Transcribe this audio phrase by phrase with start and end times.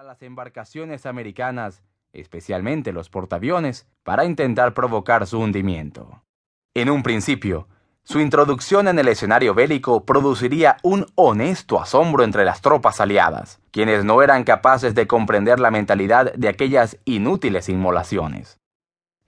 [0.00, 1.82] a las embarcaciones americanas,
[2.14, 6.22] especialmente los portaaviones, para intentar provocar su hundimiento.
[6.72, 7.68] En un principio,
[8.02, 14.06] su introducción en el escenario bélico produciría un honesto asombro entre las tropas aliadas, quienes
[14.06, 18.58] no eran capaces de comprender la mentalidad de aquellas inútiles inmolaciones.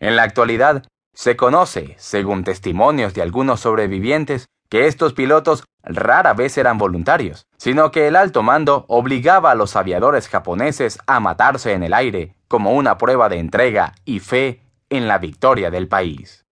[0.00, 6.56] En la actualidad, se conoce, según testimonios de algunos sobrevivientes, que estos pilotos rara vez
[6.58, 11.82] eran voluntarios, sino que el alto mando obligaba a los aviadores japoneses a matarse en
[11.82, 16.44] el aire como una prueba de entrega y fe en la victoria del país.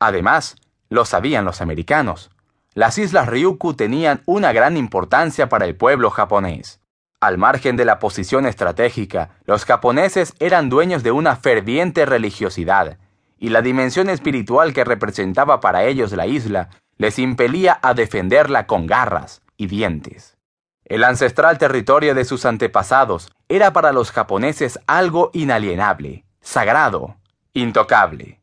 [0.00, 0.56] Además,
[0.88, 2.30] lo sabían los americanos.
[2.74, 6.80] Las islas Ryukyu tenían una gran importancia para el pueblo japonés.
[7.20, 12.98] Al margen de la posición estratégica, los japoneses eran dueños de una ferviente religiosidad,
[13.38, 18.86] y la dimensión espiritual que representaba para ellos la isla les impelía a defenderla con
[18.86, 20.36] garras y dientes.
[20.84, 27.16] El ancestral territorio de sus antepasados era para los japoneses algo inalienable, sagrado,
[27.54, 28.40] intocable.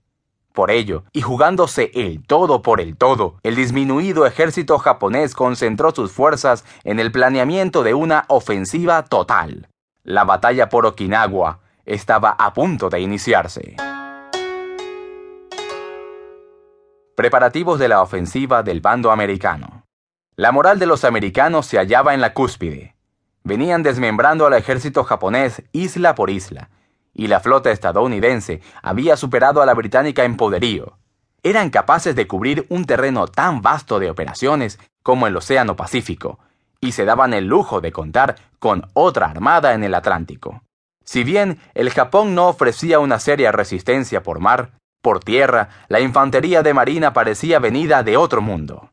[0.53, 6.11] Por ello, y jugándose el todo por el todo, el disminuido ejército japonés concentró sus
[6.11, 9.69] fuerzas en el planeamiento de una ofensiva total.
[10.03, 13.75] La batalla por Okinawa estaba a punto de iniciarse.
[17.15, 19.85] Preparativos de la ofensiva del bando americano.
[20.37, 22.95] La moral de los americanos se hallaba en la cúspide.
[23.43, 26.69] Venían desmembrando al ejército japonés isla por isla,
[27.13, 30.97] y la flota estadounidense había superado a la británica en poderío.
[31.43, 36.39] Eran capaces de cubrir un terreno tan vasto de operaciones como el Océano Pacífico,
[36.79, 40.63] y se daban el lujo de contar con otra armada en el Atlántico.
[41.03, 46.61] Si bien el Japón no ofrecía una seria resistencia por mar, por tierra, la infantería
[46.61, 48.91] de marina parecía venida de otro mundo.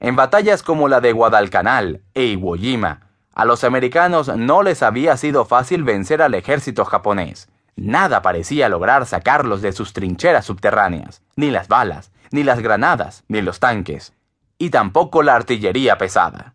[0.00, 5.16] En batallas como la de Guadalcanal e Iwo Jima, a los americanos no les había
[5.18, 7.48] sido fácil vencer al ejército japonés.
[7.76, 13.42] Nada parecía lograr sacarlos de sus trincheras subterráneas, ni las balas, ni las granadas, ni
[13.42, 14.14] los tanques,
[14.56, 16.54] y tampoco la artillería pesada.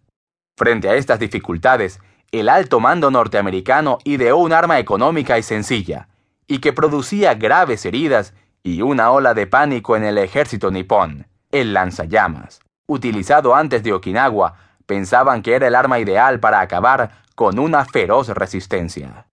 [0.58, 2.00] Frente a estas dificultades,
[2.32, 6.08] el alto mando norteamericano ideó un arma económica y sencilla,
[6.48, 11.74] y que producía graves heridas y una ola de pánico en el ejército nipón, el
[11.74, 12.60] lanzallamas.
[12.88, 14.56] Utilizado antes de Okinawa,
[14.86, 19.28] pensaban que era el arma ideal para acabar con una feroz resistencia.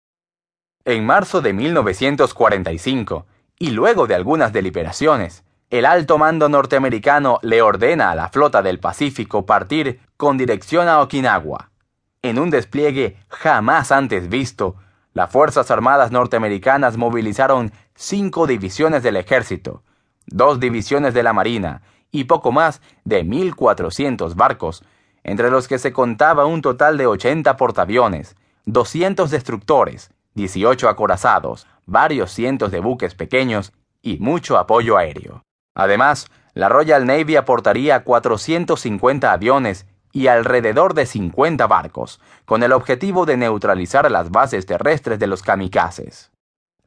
[0.86, 3.26] En marzo de 1945,
[3.60, 8.80] y luego de algunas deliberaciones, el alto mando norteamericano le ordena a la flota del
[8.80, 11.72] Pacífico partir con dirección a Okinawa.
[12.22, 14.76] En un despliegue jamás antes visto,
[15.14, 19.82] las Fuerzas Armadas norteamericanas movilizaron cinco divisiones del ejército,
[20.28, 21.82] dos divisiones de la Marina
[22.12, 24.84] y poco más de 1.400 barcos,
[25.24, 32.32] entre los que se contaba un total de 80 portaaviones, 200 destructores, 18 acorazados, varios
[32.32, 35.44] cientos de buques pequeños y mucho apoyo aéreo.
[35.74, 43.26] Además, la Royal Navy aportaría 450 aviones y alrededor de 50 barcos, con el objetivo
[43.26, 46.32] de neutralizar las bases terrestres de los kamikazes.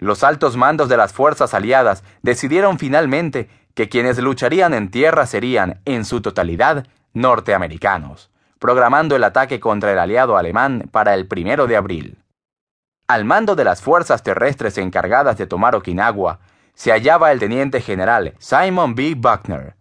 [0.00, 5.80] Los altos mandos de las fuerzas aliadas decidieron finalmente que quienes lucharían en tierra serían,
[5.84, 11.76] en su totalidad, norteamericanos, programando el ataque contra el aliado alemán para el primero de
[11.76, 12.18] abril.
[13.08, 16.38] Al mando de las fuerzas terrestres encargadas de tomar Okinawa
[16.74, 19.14] se hallaba el teniente general Simon B.
[19.16, 19.74] Buckner,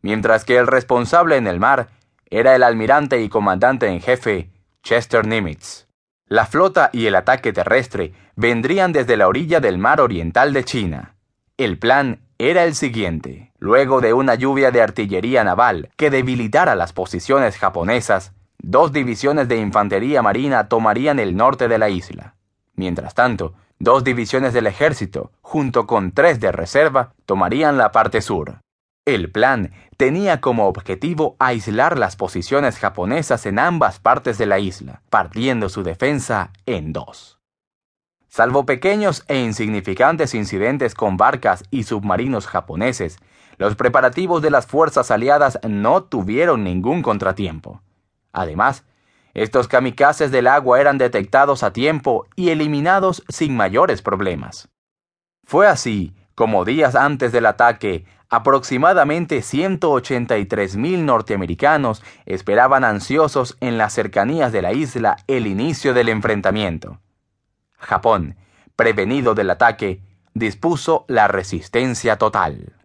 [0.00, 1.88] mientras que el responsable en el mar
[2.30, 4.50] era el almirante y comandante en jefe
[4.82, 5.89] Chester Nimitz.
[6.30, 11.16] La flota y el ataque terrestre vendrían desde la orilla del mar oriental de China.
[11.56, 13.50] El plan era el siguiente.
[13.58, 19.56] Luego de una lluvia de artillería naval que debilitara las posiciones japonesas, dos divisiones de
[19.56, 22.36] infantería marina tomarían el norte de la isla.
[22.76, 28.60] Mientras tanto, dos divisiones del ejército, junto con tres de reserva, tomarían la parte sur.
[29.04, 35.02] El plan tenía como objetivo aislar las posiciones japonesas en ambas partes de la isla,
[35.10, 37.38] partiendo su defensa en dos.
[38.26, 43.18] Salvo pequeños e insignificantes incidentes con barcas y submarinos japoneses,
[43.58, 47.82] los preparativos de las fuerzas aliadas no tuvieron ningún contratiempo.
[48.32, 48.86] Además,
[49.34, 54.70] estos kamikazes del agua eran detectados a tiempo y eliminados sin mayores problemas.
[55.44, 64.52] Fue así como días antes del ataque, aproximadamente 183.000 norteamericanos esperaban ansiosos en las cercanías
[64.52, 67.00] de la isla el inicio del enfrentamiento.
[67.76, 68.36] Japón,
[68.76, 72.76] prevenido del ataque, dispuso la resistencia total.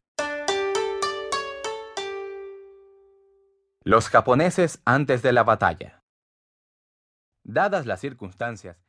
[3.84, 6.02] Los japoneses antes de la batalla.
[7.44, 8.85] Dadas las circunstancias,